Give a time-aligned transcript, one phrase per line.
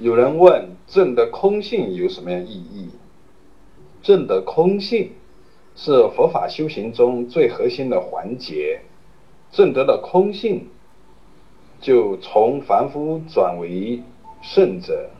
[0.00, 2.88] 有人问证得空性有什么样意义？
[4.02, 5.12] 证得空性
[5.76, 8.80] 是佛法修行中最核心的环节。
[9.52, 10.68] 证得了空性，
[11.80, 14.00] 就从凡夫转为
[14.40, 15.10] 圣者，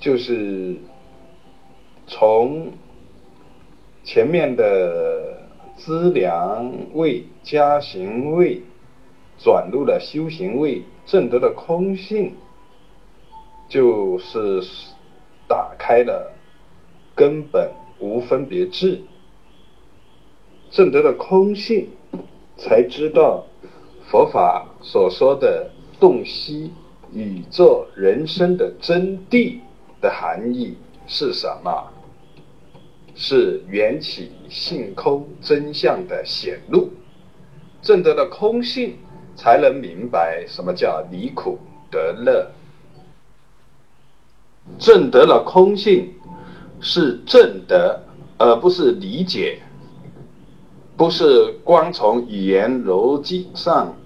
[0.00, 0.76] 就是
[2.08, 2.72] 从
[4.02, 5.42] 前面的
[5.76, 8.62] 资粮位、加行位，
[9.38, 12.32] 转入了修行位，证得了空性。
[13.72, 14.62] 就是
[15.48, 16.30] 打开了
[17.14, 19.00] 根本无分别智，
[20.70, 21.88] 证得了空性，
[22.58, 23.46] 才知道
[24.10, 26.70] 佛法所说的洞悉
[27.14, 29.58] 宇宙人生的真谛
[30.02, 31.90] 的含义是什么？
[33.14, 36.90] 是缘起性空真相的显露。
[37.80, 38.98] 证得了空性，
[39.34, 41.58] 才能明白什么叫离苦
[41.90, 42.52] 得乐。
[44.78, 46.12] 证得了空性，
[46.80, 48.02] 是证得，
[48.38, 49.60] 而不是理解，
[50.96, 53.96] 不是光从语言逻辑上、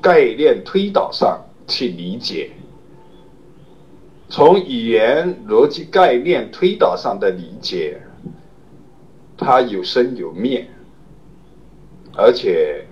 [0.00, 2.50] 概念推导上去理解。
[4.28, 8.00] 从语言逻辑概念推导上的理解，
[9.36, 10.68] 它有生有灭，
[12.16, 12.86] 而且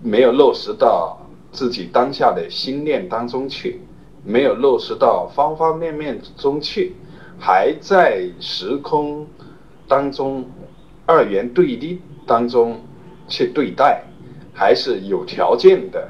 [0.00, 1.18] 没有落实到
[1.50, 3.80] 自己当下的心念当中去。
[4.24, 6.94] 没有落实到方方面面中去，
[7.38, 9.26] 还在时空
[9.88, 10.44] 当中
[11.06, 12.80] 二元对立当中
[13.26, 14.04] 去对待，
[14.54, 16.08] 还是有条件的，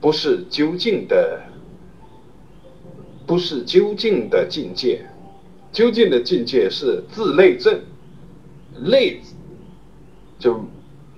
[0.00, 1.40] 不是究竟的，
[3.26, 5.04] 不是究竟的境界。
[5.72, 7.80] 究竟的境界是自内证，
[8.80, 9.20] 内
[10.38, 10.64] 就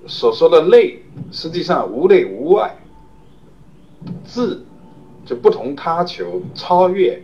[0.07, 2.75] 所说的内，实际上无内无外，
[4.25, 4.65] 自。
[5.31, 7.23] 就不同他求超越，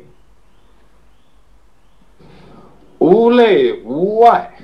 [2.98, 4.56] 无内无外，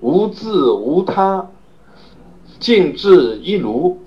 [0.00, 1.48] 无自无他，
[2.58, 4.00] 静至一如，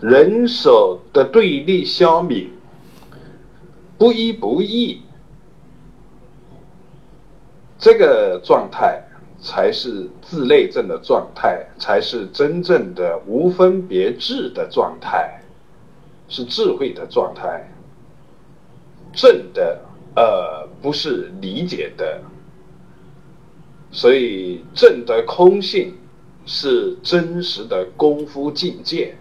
[0.00, 2.46] 人手的对立消泯，
[3.98, 5.02] 不一不异，
[7.78, 9.04] 这个状态
[9.38, 15.39] 才是自内证的状态，才是真正的无分别智的状态。
[16.30, 17.68] 是智慧的状态，
[19.12, 19.82] 正的，
[20.14, 22.22] 呃，不是理解的，
[23.90, 25.92] 所以正的空性
[26.46, 29.16] 是真实的功夫境界，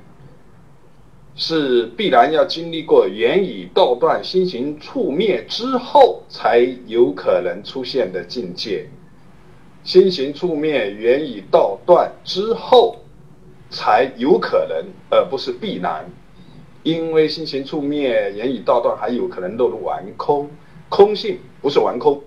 [1.36, 8.88] 是必然要经历过缘以道断、心行处灭之后才有可能出现的境界，
[9.84, 13.00] 心行处灭、缘以道断之后
[13.72, 16.06] 才有可能，而不是必然。
[16.84, 20.50] 因为心行处灭，言语道断，还有可能落入玩空。
[20.90, 22.24] 空性不是玩空，